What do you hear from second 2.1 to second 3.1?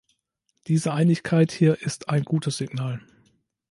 gutes Signal.